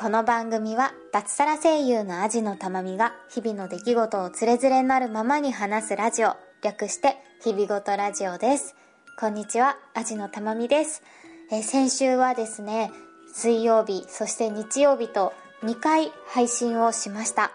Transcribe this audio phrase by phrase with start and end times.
[0.00, 8.76] この番組は脱サラ声優のアジのたまみが日々の出来事をつれづれなるままに話すラジオ略して日々ごとラジオです。
[9.18, 11.02] こんにちはアジのたまみです、
[11.50, 12.92] え先週はですね
[13.34, 15.32] 水曜日そして日曜日と
[15.64, 17.50] 2回配信をしました。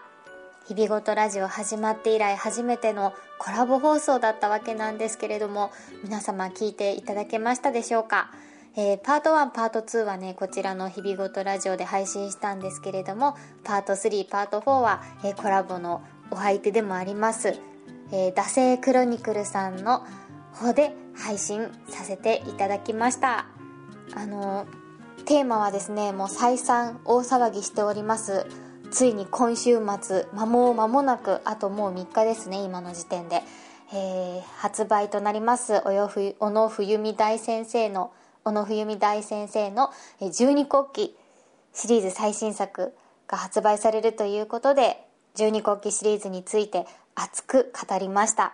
[0.66, 8.30] 日々ごとラジオ始まって以来初めてのコラボ放送だったわけなんですけれども皆様聞いていただけましたでしょうか？
[8.76, 17.56] えーパート1パート2はねこちらの日々ごとラジオで配信したんですけれどもパート3パート4は、えーコラボのお相手でもあります、
[18.10, 20.04] えー、惰性クロニクルさんの
[20.52, 23.46] 方で配信させていただきました。
[24.14, 24.66] あの
[25.24, 28.46] テーマはですねもう再三大騒ぎしております。
[28.90, 33.42] ついに今週末間も間もなくあともう3日ですね今の時点で、
[33.92, 38.12] えー発売となりますおよふ小野冬美大先生の
[38.44, 39.90] 小野冬美大先生の
[40.30, 41.00] 十二国旗
[41.72, 42.92] シリーズ最新作
[43.26, 45.02] が発売されるということで
[45.34, 48.52] 十二国旗シリーズについて熱く語りました。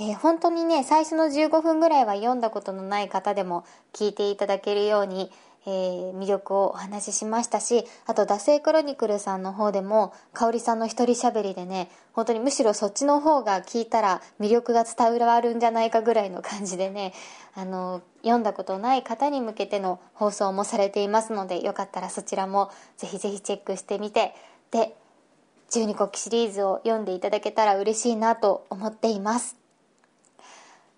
[0.00, 5.30] えー本当にね最初の15分ぐらいは読んだことのない方でも聞いていただけるように、
[5.66, 17.12] えー魅力をお話ししましたしあと「惰性クロニクル」さんの方でも香織さんの一人しゃべりでね本当にむしろそっちの方が聞いたら魅力が伝わるんじゃないかぐらいの感じでね
[17.54, 24.34] あの読んだことない方に向けての放送もされていますのでよかったらそちらもぜひぜひチェックしてみて
[24.70, 24.96] で
[25.70, 29.56] 十二国旗シリーズを読んでいただけたら嬉しいなと思っています。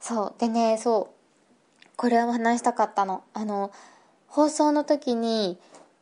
[0.01, 1.17] そうでねそう
[1.97, 3.23] これを話したかったの。
[3.33, 3.71] あの
[4.37, 5.57] 放送の時に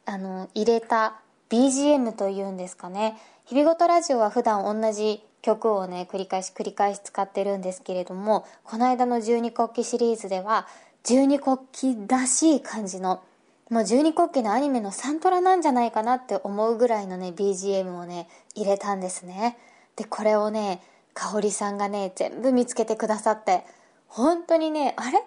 [0.07, 3.17] あの入れた BGM というんですかね。
[3.45, 10.67] 日々ごとラジオは普段同じ曲をね繰り返し繰り返し使ってるんですけれどもこの間の十二国旗シリーズでは
[11.05, 13.23] 十二国旗らしい感じの
[13.71, 19.57] もう十二国旗のアニメのサントラなんじゃないかなって思うぐらいのね BGM をね入れたんですね。
[19.95, 23.63] でこれをね香織さんがね全部見つけてくださって
[24.09, 25.23] 本当にねあれ？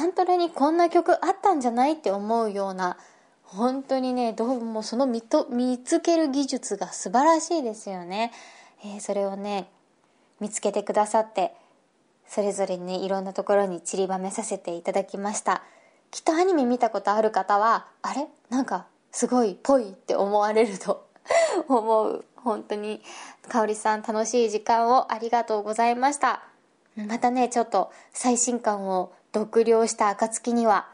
[0.00, 2.96] サントラにこんな曲あったんじゃないって思うような
[3.42, 8.32] 本当にねどうもその見と見つける技術が素晴らしいですよね、
[8.82, 9.68] えーそれをね
[10.40, 11.52] 見つけてくださって
[12.26, 15.62] それぞれねいろんなところに散りばめさせていただきました。
[16.10, 18.26] きっとアニメ見たことある方はあれ？
[18.48, 21.06] なんかすごいぽいって思われると
[21.68, 22.24] 思う。
[22.36, 23.02] 本当に
[23.50, 26.42] 香織さん楽しい時間をありがとうございました。
[26.96, 30.88] またねちょっと最新刊を読了した暁には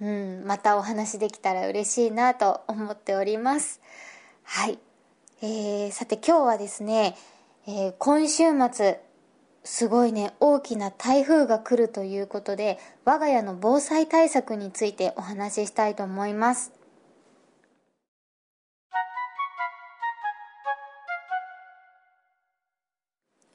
[0.00, 3.80] うんまたお話できたら嬉しいなと思っております。
[4.44, 4.78] はい。
[5.42, 7.16] えー、さて今日はですね、
[7.66, 9.00] えー今週末
[9.64, 16.72] すごいね大きな台風が来るということで我が家の防災対策についてお話ししたいと思います。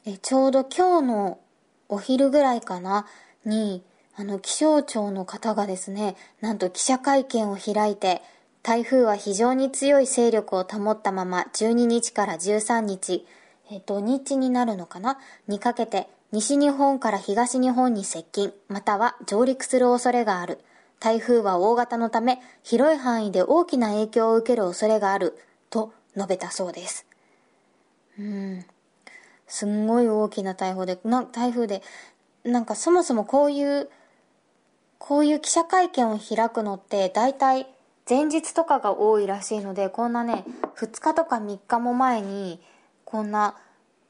[0.05, 1.39] えちょうど今日の
[1.87, 3.05] お昼ぐらいかな
[3.45, 3.83] に
[4.17, 8.21] あの気象庁の方がですねなんと記者会見を開いて
[8.63, 13.25] 台風は非常に強い勢力を保ったまま12日から13日
[13.71, 15.17] え土日になるのかな
[15.47, 20.59] にかけて西日本から東日本に接近または上陸する恐れがある。
[21.01, 25.35] 台風は大型のため広い範囲で大きな影響を受ける恐れがある
[25.71, 27.07] と述べたそうです。
[28.19, 28.65] うん。
[29.47, 31.81] すんごい大きな台風でな台風で
[32.43, 33.89] なんかそもそもこういう
[35.03, 37.65] こういう記者会見を開くのって大体
[38.07, 40.45] 前日とかが多いらしいのでこんなね
[40.77, 42.61] 2日とか3日も前に
[43.03, 43.55] こんな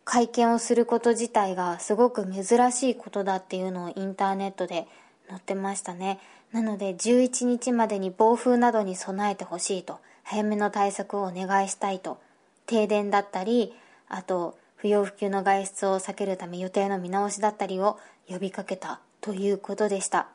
[0.03, 4.85] 会見をすること自体がすごく珍しいことだっていうのをインターネットで
[5.30, 6.19] 載ってましたね。
[6.51, 12.19] なので11日までに暴風などに備えてほしいと早めの対策をお願いしたいと
[12.66, 13.74] 停電だったり
[14.09, 17.97] あと不要不急の外出を避けるため予定の見直しだったりを
[18.28, 20.28] 呼びかけたということでした。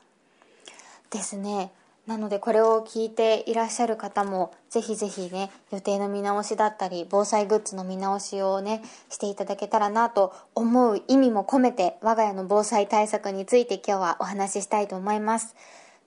[1.11, 1.73] ですね。
[2.07, 15.57] なのでこれを聞いていらっしゃる方もぜひぜひね予定の見直しだったり防災グッズの見直しをねしていただけたらなと思う意味も込めて我が家の防災対策について今日はお話ししたいと思います。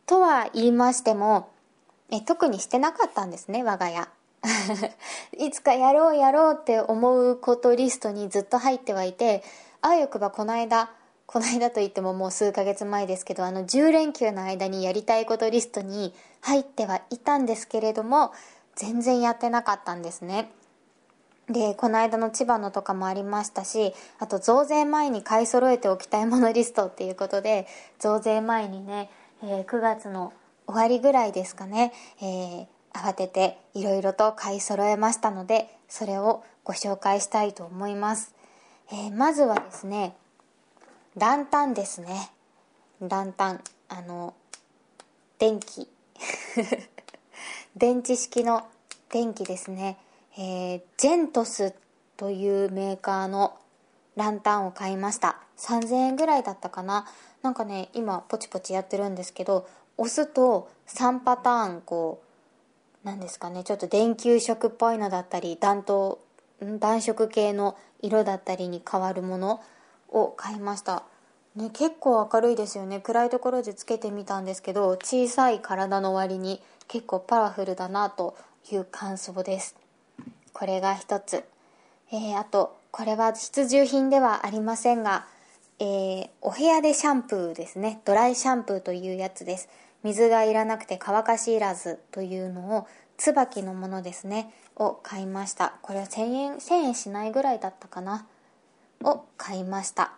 [0.06, 1.50] とは言いましても
[2.12, 4.08] え特にしてなかったんですね我が家。
[5.38, 9.44] いつかやろうやろうって思うことリストにずっと入ってはいて
[9.82, 10.90] あわよくばこの間
[11.32, 16.12] この間といってももう数ヶ月前ですけどあの10連休の間にやりたいことリストに
[16.42, 18.32] 入ってはいたんですけれども
[18.76, 20.50] 全然やってなかったんですね。
[21.48, 27.68] でこの間の千葉のとかもありましたしあと増税前に買い揃えておきたいものリストっていうことで
[28.00, 29.12] 増税前にね、
[29.44, 30.34] えー9月の
[30.66, 38.34] 終わりぐらいですかね、えー慌てていろいろと買い揃えましたのでそれをご紹介したいと思います、
[38.92, 40.16] えー、まずはですね
[41.20, 42.32] ランタンですね。
[43.02, 44.34] ランタンあの
[45.38, 45.90] 電気。
[47.76, 48.66] 電池式の
[49.10, 49.98] 電気ですね、
[50.38, 51.74] えー、ジェントス
[52.16, 53.58] というメーカーの
[54.16, 55.42] ランタンを買いました。
[55.58, 57.06] 3000円ぐらいだったかな。
[57.42, 59.68] なんかね今ポチポチやってるんですけど
[59.98, 62.22] 押すと3パターンこ
[63.04, 63.66] うなんですかね。
[63.66, 66.20] ちょっと電球色っぽいのだったり暖灯
[66.62, 69.62] 暖色系の色だったりに変わるもの
[70.12, 71.04] を買いました。
[71.56, 73.00] ね、結構明るいですよね。
[73.00, 78.36] 暗いところでつけてみたんですけど小さい体の割に結構パワフルだなと
[78.72, 79.76] いう感想です。
[80.54, 81.44] これが一つ、
[82.12, 85.28] えー、あとこれは必需品ではありませんが、
[85.80, 88.02] えー、お部屋でシャンプーですね。
[88.06, 89.70] ドライシャンプーというやつです。
[90.04, 94.54] 水がいらなくて乾かしいらずというのを椿のものですね。
[94.80, 95.74] を買いました。
[95.82, 98.26] これは1000円1000円しないぐらいだったかな。
[99.04, 100.14] を買いました。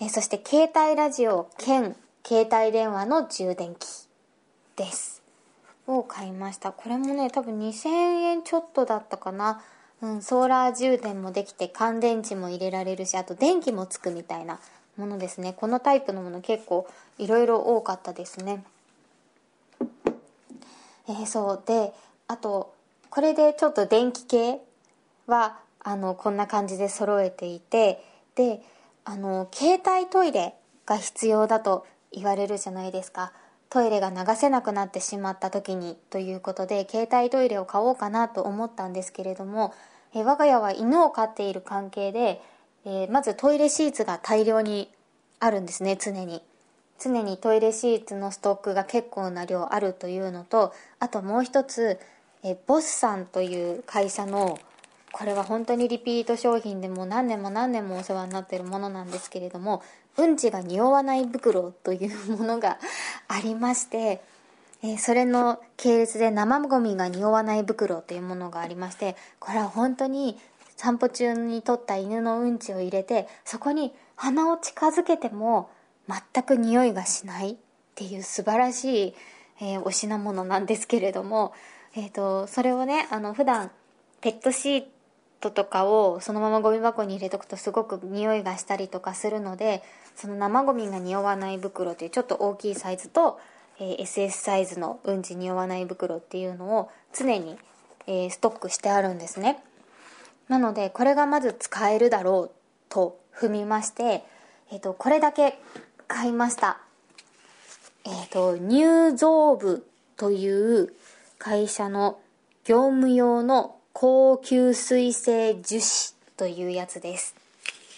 [0.00, 4.08] えそして携帯ラジオ兼携帯電話の充電器
[4.76, 5.22] です。
[5.86, 6.72] を買いました。
[6.72, 9.62] これもね多分2000円ちょっとだったかな。
[10.00, 14.60] うん、ソーラー充電もできて乾電池も入れられるしあと電気もつくみたいな
[14.96, 15.54] ものですね。
[15.54, 16.86] このタイプのもの結構
[17.18, 18.62] いろいろ多かったですね。
[21.08, 21.62] えー、そう。
[21.66, 21.92] で
[22.28, 22.74] あと
[23.10, 24.60] これでちょっと電気系
[25.26, 28.02] はあのこんな感じで揃えていて
[28.34, 28.60] で
[29.04, 30.54] あの携帯トイレ
[30.86, 33.32] が必要だと言われるじゃないですか。
[33.70, 39.74] トイレが流せなくなってしまった時にということで携帯トイレを買おうかなと思ったんですけれども
[40.14, 42.40] え我が家は犬を飼っている関係で、
[42.86, 44.90] えー、まずトイレシーツが大量に
[45.38, 46.42] あるんですね常に。
[47.00, 52.00] 常にトイレシーツのストックが結構な量あるというのとあともう一つ
[52.42, 54.58] えボスさんという会社の
[55.18, 59.82] これは本当にリピート商品でも何年も何年もお世話になってるものなんですけれども
[60.16, 62.78] うんちが匂わない袋というものが
[63.26, 64.22] ありまして、
[64.80, 70.38] え、それの系列で生ゴミが匂わない袋というものがありましてこれは本当に
[70.76, 75.68] 散歩中に取った犬のうんちを入れてそこに鼻を近づけても
[76.06, 77.56] 全く匂いがしないっ
[77.96, 79.14] ていう素晴らしい、
[79.60, 81.54] えー、お品物なんですけれども、
[81.96, 83.72] えーと、それをねあの普段
[84.20, 84.97] ペットシート
[85.40, 89.82] トとかをそのままゴミ箱に入れとくとすごく匂いがしたりとかするので
[90.16, 93.40] その生ゴミが匂わない袋というちょっと大きいサイズと、
[93.78, 97.56] えー、SS サイズのうんち匂わない袋っていうのを常に、
[98.06, 99.62] えー、ストックしてあるんですね。
[100.48, 102.54] なのでこれがまず使えるだろう
[102.88, 104.24] と踏みまして、
[104.72, 105.58] えーと、これだけ
[106.08, 106.80] 買いました。
[108.04, 109.86] えっ、ー、と入蔵部
[110.16, 110.92] という
[111.38, 112.18] 会社の
[112.64, 117.34] 業務用の高吸水性樹脂というやつです。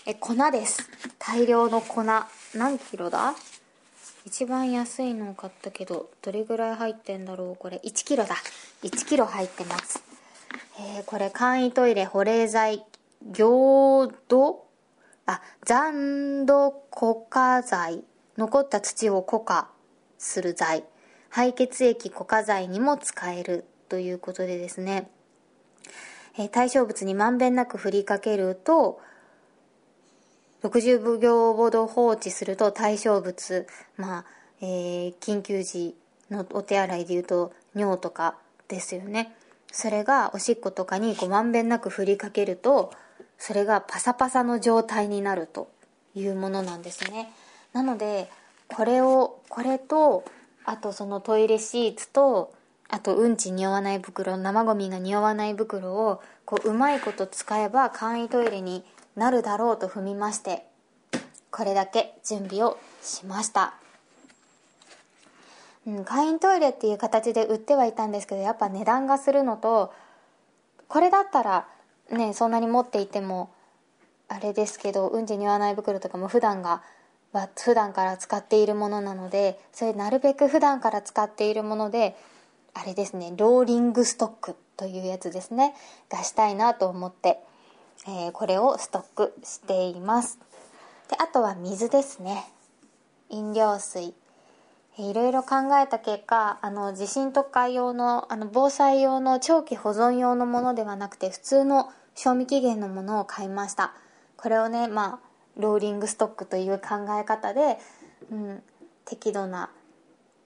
[0.06, 0.88] え粉です。
[1.18, 2.02] 大量の粉。
[2.54, 3.34] 何キロだ？
[4.24, 7.56] 一番安いのを買ったけどどれぐらい入ってんだろう？
[7.56, 8.34] これ1キロだ。
[8.82, 10.02] 1キロ入ってます。
[10.78, 12.82] えー、これ簡易トイレ保冷剤
[13.30, 14.66] 凝土？
[15.26, 18.04] あ残土固化剤
[18.38, 19.68] 残った土を固化
[20.16, 20.82] する剤。
[21.28, 25.10] 排血液固化剤にも使えるということでですね。
[26.38, 29.00] え、対象物にまんべんなく振りかけると
[30.62, 34.24] 60秒ほど放置すると対象物まあ、
[34.60, 35.96] えー、緊急時
[36.30, 38.36] のお手洗いでいうと尿とか
[38.68, 39.34] ですよね。
[39.72, 42.92] それがおしっことかにこうまんべんなく振りかけると
[43.38, 45.70] それがパサパサの状態になると
[46.14, 47.32] いうものなんですね。
[47.72, 48.28] なので
[48.68, 50.24] これをこれと
[50.64, 52.52] あとそのトイレシーツと
[52.92, 60.66] あとうんち匂わない袋生ゴミが匂わない袋をこううまいこと使えば簡易トイレになるだろうと踏みまして
[61.50, 63.74] これだけ準備をしました、
[65.86, 69.92] うん、簡易トイレっていう形で売ってはいたんですけどやっぱ値段がするのと
[70.88, 71.68] これだったら
[72.10, 73.50] ねそんなに持っていても
[74.28, 76.82] あれですけどうんち匂わない袋とかも普段が
[77.56, 82.16] 普段から使っているものなのでそれなるべく普段から使っているもので
[82.74, 85.74] あれですねローリングストックというやつですね。
[86.08, 87.38] 出したいなと思って、
[88.06, 90.38] えー、これをストックしています。
[91.10, 92.50] であとは水ですね。
[93.28, 94.14] 飲料水。
[94.98, 103.92] いろいろ考えた結果あの地震特化用のあの防災用の長期保存用のものではなくて普通の賞味期限のものを買いました。
[104.36, 107.78] これをねまあローリングストックという考え方で、
[108.30, 108.62] うん、
[109.04, 109.70] 適度な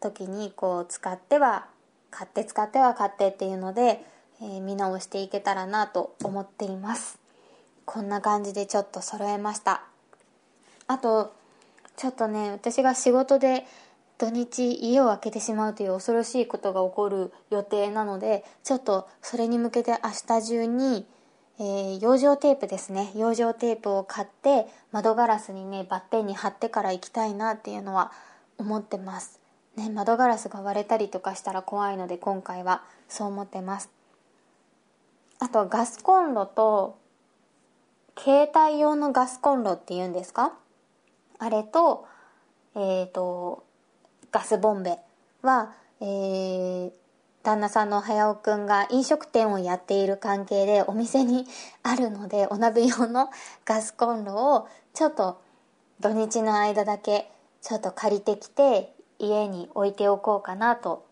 [0.01, 1.67] 時にこう使っては
[2.15, 4.05] 買って使っては買ってっていうので、
[4.41, 7.19] えー、見直していけたらなと思っています。
[7.85, 9.83] こんな感じでちょっと揃えました。
[10.87, 11.35] あと
[11.97, 13.67] ちょっとね私が仕事で
[14.17, 21.07] 土日家を空けてしまうという恐ろしいことが起こる予定なのでちょっとそれに向けて明日中に、
[21.59, 23.11] えー、養生テープですね。
[23.17, 28.13] 養生テープを買って窓ガラスにねバッテンに貼ってから行きたいなっていうのは
[28.57, 29.44] 思ってます。
[29.77, 33.91] ね窓ガラスが割れたりとかしたら怖いので今回はそう思ってます。
[35.41, 36.99] あとガスコンロと
[38.19, 40.53] 携帯用のガスコンロっていうんですか？
[41.39, 42.07] あれと
[42.77, 43.65] えっ、ー、と
[44.31, 44.99] ガスボンベ
[45.43, 46.93] は、えー、
[47.43, 51.47] 旦那さんの早尾くんが飲食店をやっている関係でお店に
[51.83, 53.31] あるのでお鍋用の
[53.65, 55.43] ガスコンロをちょっと
[56.01, 61.07] 土日の間だけちょっと借りてきて家に置いておこうかなと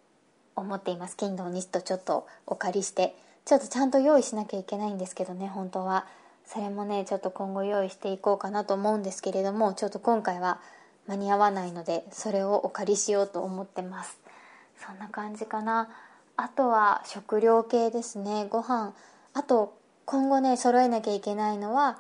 [0.57, 1.17] 思っています。
[1.17, 3.17] 金土日とちょっとお借りして。
[3.45, 6.07] ちょっとちゃんと用意しなきゃいけないんですけどね本当は。
[6.47, 10.61] それもねちょっと今後用意していこうかなと思うんですけれどもちょっと今回は
[11.09, 14.19] 間に合わないのでそれをお借りしようと思ってます。
[14.85, 15.89] そんな感じかな。
[16.37, 18.47] あとは食料系ですね。
[18.49, 18.95] ご飯。
[19.35, 21.99] あと今後ね揃えなきゃいけないのは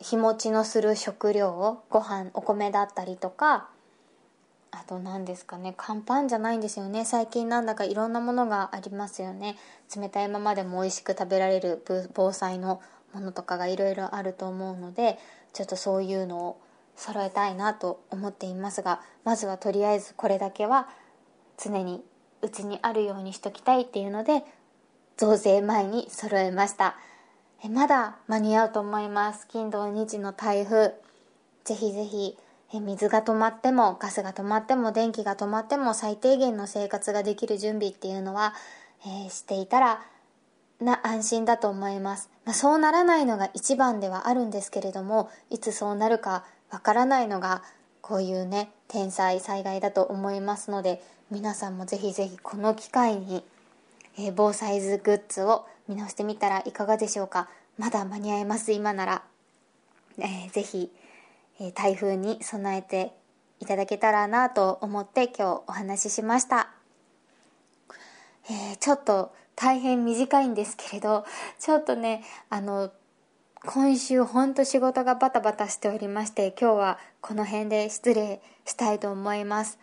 [0.00, 3.68] 日持ちのする食料をご飯お米だったりとか
[4.90, 5.72] と何ですかね。
[5.76, 7.04] 乾パンじゃないんですよね。
[7.04, 9.56] 最近なんだかいろんなものがありますよね。
[9.96, 12.82] 冷たいままでも美味しく食べられる防災の
[13.14, 15.18] ものとかがいろいろあると思うので
[15.52, 16.60] ちょっとそういうのを
[16.96, 20.88] 揃えたいなと思っていますがまずはとりあえずこれだけは
[21.58, 22.04] 常に
[22.42, 24.44] うちにあるようにしときたいっていうので
[25.16, 26.96] 増税前に揃えました。
[27.62, 29.46] えまだ間に合うと思います。
[29.48, 30.94] 金土日の台風。
[31.64, 32.36] ぜひぜひ
[32.78, 38.54] 水が止まってもガスが止まっても電気が止まっても最低限の生活ができる準備っていうのは、
[39.04, 40.00] えー、していたら
[40.80, 47.62] な安心だと思います、まあ、そうならないのが一番ではあるんですけれどもいつそうなるかわからないのが
[48.02, 53.44] こういうね天災災害だと思いますので皆さんもぜひぜひこの機会に、
[54.18, 57.48] えー、防災図グッズを見直してみたらいかがでしょうか。
[57.78, 59.22] まだ間に合います今なら、
[60.18, 60.90] えー、ぜひ、
[61.74, 63.12] 台風に備えて
[63.60, 66.70] いただけたらなと思って今日お話ししました、
[68.48, 71.26] えー、ちょっと大変短いんですけれど
[71.58, 72.90] ちょっとねあの
[73.66, 79.78] 今週ほんと仕事がバタバタしておりまして今日はこの辺で失礼したいと思います。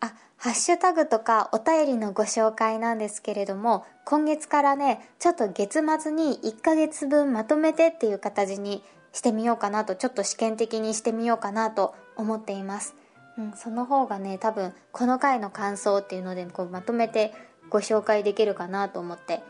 [0.00, 12.94] あハッシュタグとかお便りのご紹介なんですけれども今月からねちょっと月末に1ヶ月分まとめてっていう形にしてみようかなとちょっと試験的にしてみようかなと思っています、
[13.38, 17.32] うん、その方がね多分この回の感想っていうのでこうまとめて
[17.70, 19.42] ご紹介できるかなと思って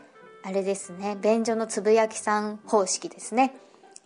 [0.43, 1.17] あれですね。
[1.21, 3.53] 便所のつぶやきさん方式ですね。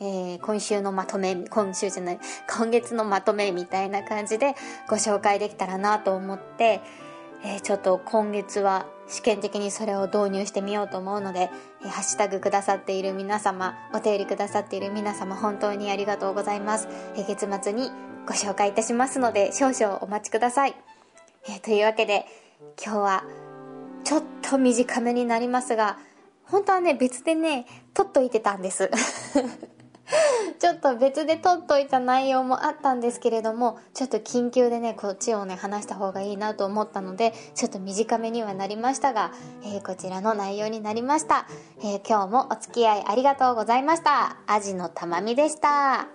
[0.01, 2.19] えー、今週のまとめ、今週じゃない、
[2.50, 4.53] 今月のまとめみたいな感じで
[4.89, 6.81] ご紹介できたらなと思って、
[7.45, 11.50] えー、ちょっと今月は試験的にそれを導入してみようと思うので、
[11.83, 16.88] え、ハッシュタグくださっている皆様、お手入れくださっている皆様、本当にありがとうございます。
[17.15, 17.91] え、月末に
[18.27, 20.75] ご紹介いたしますので、少々お待ちください。
[21.47, 22.25] え、というわけで、
[22.83, 23.24] 今日は
[24.03, 25.97] ちょっと短めになりますが、
[26.45, 28.89] 本当はね、別でね、撮っといてたんです。
[30.59, 39.31] ちょっと別で撮っといた内容もあったんですけれども、ちょっと緊急でね、こっちをね、話した方がいいなと思ったので、ちょっと短めにはなりましたが、
[39.63, 41.47] えー、こちらの内容になりました。
[41.79, 44.38] えー、今日もお付き合いありがとうございました。
[44.47, 46.14] アジのたまみでした。